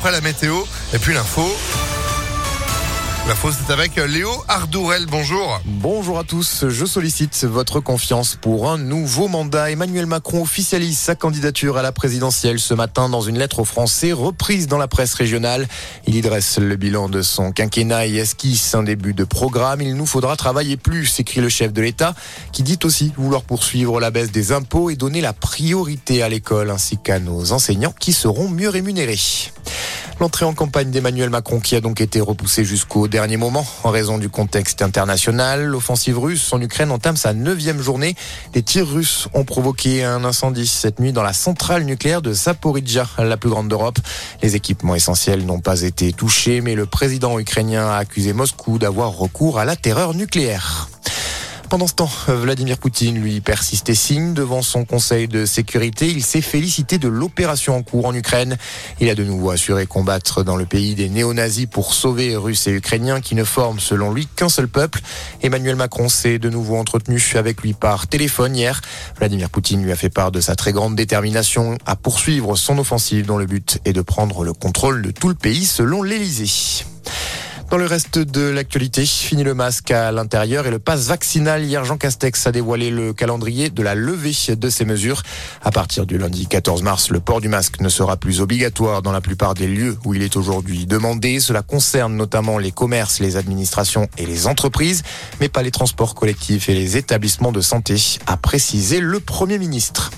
Après 0.00 0.12
la 0.12 0.20
météo 0.20 0.54
et 0.94 0.98
puis 0.98 1.12
l'info. 1.12 1.42
L'info, 3.26 3.50
c'est 3.50 3.72
avec 3.72 3.96
Léo 3.96 4.30
Ardourel. 4.46 5.06
Bonjour. 5.06 5.60
Bonjour 5.66 6.20
à 6.20 6.24
tous. 6.24 6.66
Je 6.68 6.86
sollicite 6.86 7.44
votre 7.44 7.80
confiance 7.80 8.36
pour 8.40 8.70
un 8.70 8.78
nouveau 8.78 9.26
mandat. 9.26 9.70
Emmanuel 9.70 10.06
Macron 10.06 10.40
officialise 10.40 10.96
sa 10.96 11.14
candidature 11.14 11.76
à 11.76 11.82
la 11.82 11.90
présidentielle 11.90 12.60
ce 12.60 12.74
matin 12.74 13.08
dans 13.08 13.20
une 13.20 13.38
lettre 13.38 13.58
aux 13.58 13.64
Français 13.64 14.12
reprise 14.12 14.68
dans 14.68 14.78
la 14.78 14.86
presse 14.88 15.14
régionale. 15.14 15.66
Il 16.06 16.14
y 16.14 16.22
dresse 16.22 16.58
le 16.58 16.76
bilan 16.76 17.08
de 17.08 17.20
son 17.20 17.50
quinquennat 17.50 18.06
et 18.06 18.14
esquisse 18.14 18.76
un 18.76 18.84
début 18.84 19.14
de 19.14 19.24
programme. 19.24 19.82
Il 19.82 19.94
nous 19.96 20.06
faudra 20.06 20.36
travailler 20.36 20.76
plus, 20.76 21.18
écrit 21.18 21.40
le 21.40 21.48
chef 21.48 21.72
de 21.72 21.82
l'État, 21.82 22.14
qui 22.52 22.62
dit 22.62 22.78
aussi 22.84 23.12
vouloir 23.16 23.42
poursuivre 23.42 24.00
la 24.00 24.12
baisse 24.12 24.30
des 24.30 24.52
impôts 24.52 24.90
et 24.90 24.96
donner 24.96 25.20
la 25.20 25.32
priorité 25.32 26.22
à 26.22 26.28
l'école 26.28 26.70
ainsi 26.70 26.96
qu'à 26.96 27.18
nos 27.18 27.50
enseignants 27.52 27.94
qui 27.98 28.12
seront 28.12 28.48
mieux 28.48 28.68
rémunérés. 28.70 29.18
L'entrée 30.20 30.44
en 30.44 30.52
campagne 30.52 30.90
d'Emmanuel 30.90 31.30
Macron 31.30 31.60
qui 31.60 31.76
a 31.76 31.80
donc 31.80 32.00
été 32.00 32.20
repoussée 32.20 32.64
jusqu'au 32.64 33.06
dernier 33.06 33.36
moment 33.36 33.64
en 33.84 33.90
raison 33.90 34.18
du 34.18 34.28
contexte 34.28 34.82
international. 34.82 35.64
L'offensive 35.64 36.18
russe 36.18 36.52
en 36.52 36.60
Ukraine 36.60 36.90
entame 36.90 37.16
sa 37.16 37.32
neuvième 37.32 37.80
journée. 37.80 38.16
Les 38.52 38.62
tirs 38.62 38.88
russes 38.88 39.28
ont 39.32 39.44
provoqué 39.44 40.02
un 40.02 40.24
incendie 40.24 40.66
cette 40.66 40.98
nuit 40.98 41.12
dans 41.12 41.22
la 41.22 41.32
centrale 41.32 41.84
nucléaire 41.84 42.20
de 42.20 42.32
Zaporizhia, 42.32 43.06
la 43.18 43.36
plus 43.36 43.50
grande 43.50 43.68
d'Europe. 43.68 43.98
Les 44.42 44.56
équipements 44.56 44.96
essentiels 44.96 45.46
n'ont 45.46 45.60
pas 45.60 45.82
été 45.82 46.12
touchés, 46.12 46.60
mais 46.62 46.74
le 46.74 46.86
président 46.86 47.38
ukrainien 47.38 47.86
a 47.86 47.98
accusé 47.98 48.32
Moscou 48.32 48.78
d'avoir 48.78 49.12
recours 49.12 49.58
à 49.58 49.64
la 49.64 49.76
terreur 49.76 50.14
nucléaire. 50.14 50.77
Pendant 51.70 51.86
ce 51.86 51.92
temps, 51.92 52.10
Vladimir 52.28 52.78
Poutine, 52.78 53.20
lui, 53.20 53.42
persiste 53.42 53.90
et 53.90 53.94
signe 53.94 54.32
devant 54.32 54.62
son 54.62 54.86
conseil 54.86 55.28
de 55.28 55.44
sécurité. 55.44 56.08
Il 56.08 56.24
s'est 56.24 56.40
félicité 56.40 56.96
de 56.96 57.08
l'opération 57.08 57.76
en 57.76 57.82
cours 57.82 58.06
en 58.06 58.14
Ukraine. 58.14 58.56
Il 59.00 59.10
a 59.10 59.14
de 59.14 59.22
nouveau 59.22 59.50
assuré 59.50 59.84
combattre 59.84 60.42
dans 60.42 60.56
le 60.56 60.64
pays 60.64 60.94
des 60.94 61.10
néo-nazis 61.10 61.66
pour 61.66 61.92
sauver 61.92 62.36
Russes 62.36 62.68
et 62.68 62.72
Ukrainiens 62.72 63.20
qui 63.20 63.34
ne 63.34 63.44
forment, 63.44 63.80
selon 63.80 64.12
lui, 64.12 64.26
qu'un 64.34 64.48
seul 64.48 64.66
peuple. 64.66 65.00
Emmanuel 65.42 65.76
Macron 65.76 66.08
s'est 66.08 66.38
de 66.38 66.48
nouveau 66.48 66.78
entretenu 66.78 67.22
avec 67.34 67.60
lui 67.60 67.74
par 67.74 68.06
téléphone 68.06 68.56
hier. 68.56 68.80
Vladimir 69.18 69.50
Poutine 69.50 69.82
lui 69.82 69.92
a 69.92 69.96
fait 69.96 70.08
part 70.08 70.32
de 70.32 70.40
sa 70.40 70.56
très 70.56 70.72
grande 70.72 70.96
détermination 70.96 71.76
à 71.84 71.96
poursuivre 71.96 72.56
son 72.56 72.78
offensive 72.78 73.26
dont 73.26 73.36
le 73.36 73.46
but 73.46 73.78
est 73.84 73.92
de 73.92 74.02
prendre 74.02 74.42
le 74.42 74.54
contrôle 74.54 75.02
de 75.02 75.10
tout 75.10 75.28
le 75.28 75.34
pays, 75.34 75.66
selon 75.66 76.02
l'Élysée. 76.02 76.86
Dans 77.70 77.76
le 77.76 77.84
reste 77.84 78.18
de 78.18 78.48
l'actualité, 78.48 79.04
fini 79.04 79.44
le 79.44 79.52
masque 79.52 79.90
à 79.90 80.10
l'intérieur 80.10 80.66
et 80.66 80.70
le 80.70 80.78
passe 80.78 81.08
vaccinal. 81.08 81.62
Hier, 81.62 81.84
Jean 81.84 81.98
Castex 81.98 82.46
a 82.46 82.52
dévoilé 82.52 82.88
le 82.88 83.12
calendrier 83.12 83.68
de 83.68 83.82
la 83.82 83.94
levée 83.94 84.32
de 84.56 84.70
ces 84.70 84.86
mesures. 84.86 85.22
À 85.62 85.70
partir 85.70 86.06
du 86.06 86.16
lundi 86.16 86.46
14 86.46 86.82
mars, 86.82 87.10
le 87.10 87.20
port 87.20 87.42
du 87.42 87.48
masque 87.48 87.80
ne 87.80 87.90
sera 87.90 88.16
plus 88.16 88.40
obligatoire 88.40 89.02
dans 89.02 89.12
la 89.12 89.20
plupart 89.20 89.52
des 89.52 89.66
lieux 89.66 89.98
où 90.06 90.14
il 90.14 90.22
est 90.22 90.36
aujourd'hui 90.36 90.86
demandé. 90.86 91.40
Cela 91.40 91.60
concerne 91.60 92.16
notamment 92.16 92.56
les 92.56 92.72
commerces, 92.72 93.20
les 93.20 93.36
administrations 93.36 94.08
et 94.16 94.24
les 94.24 94.46
entreprises, 94.46 95.02
mais 95.38 95.50
pas 95.50 95.62
les 95.62 95.70
transports 95.70 96.14
collectifs 96.14 96.70
et 96.70 96.74
les 96.74 96.96
établissements 96.96 97.52
de 97.52 97.60
santé, 97.60 97.96
a 98.26 98.38
précisé 98.38 99.00
le 99.00 99.20
Premier 99.20 99.58
ministre. 99.58 100.10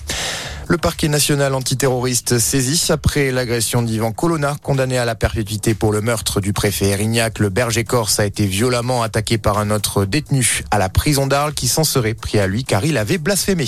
Le 0.71 0.79
parquet 0.79 1.09
national 1.09 1.57
antiterroriste 1.57 2.39
saisi 2.39 2.93
après 2.93 3.33
l'agression 3.33 3.83
d'Ivan 3.83 4.13
Colonna, 4.13 4.57
condamné 4.63 4.99
à 4.99 5.05
la 5.05 5.17
perpétuité 5.17 5.75
pour 5.75 5.91
le 5.91 6.01
meurtre 6.01 6.41
du 6.41 6.53
préfet 6.53 6.91
Erignac. 6.91 7.41
Le 7.41 7.49
berger 7.49 7.83
corse 7.83 8.21
a 8.21 8.25
été 8.25 8.47
violemment 8.47 9.03
attaqué 9.03 9.37
par 9.37 9.59
un 9.59 9.73
autre 9.73 10.05
détenu 10.05 10.63
à 10.71 10.79
la 10.79 10.89
prison 10.89 11.27
d'Arles 11.27 11.55
qui 11.55 11.67
s'en 11.67 11.83
serait 11.83 12.15
pris 12.15 12.39
à 12.39 12.47
lui 12.47 12.63
car 12.63 12.85
il 12.85 12.99
avait 12.99 13.19
blasphémé. 13.19 13.67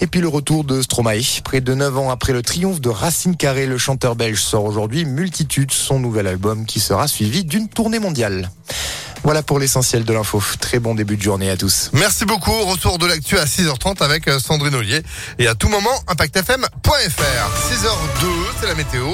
Et 0.00 0.06
puis 0.06 0.22
le 0.22 0.28
retour 0.28 0.64
de 0.64 0.80
Stromae. 0.80 1.42
Près 1.44 1.60
de 1.60 1.74
9 1.74 1.98
ans 1.98 2.10
après 2.10 2.32
le 2.32 2.40
triomphe 2.40 2.80
de 2.80 2.88
Racine 2.88 3.36
Carré, 3.36 3.66
le 3.66 3.76
chanteur 3.76 4.16
belge 4.16 4.40
sort 4.40 4.64
aujourd'hui 4.64 5.04
Multitude, 5.04 5.72
son 5.72 6.00
nouvel 6.00 6.26
album 6.26 6.64
qui 6.64 6.80
sera 6.80 7.06
suivi 7.06 7.44
d'une 7.44 7.68
tournée 7.68 7.98
mondiale. 7.98 8.50
Voilà 9.24 9.42
pour 9.42 9.58
l'essentiel 9.58 10.04
de 10.04 10.12
l'info. 10.12 10.42
Très 10.58 10.80
bon 10.80 10.94
début 10.94 11.16
de 11.16 11.22
journée 11.22 11.48
à 11.48 11.56
tous. 11.56 11.90
Merci 11.92 12.24
beaucoup. 12.24 12.64
Retour 12.64 12.98
de 12.98 13.06
l'actu 13.06 13.38
à 13.38 13.44
6h30 13.44 14.02
avec 14.02 14.26
euh, 14.26 14.38
Sandrine 14.40 14.74
Ollier. 14.74 15.02
Et 15.38 15.46
à 15.46 15.54
tout 15.54 15.68
moment, 15.68 15.90
ImpactFM.fr. 16.08 16.88
6h02, 16.90 18.26
c'est 18.60 18.66
la 18.66 18.74
météo. 18.74 19.06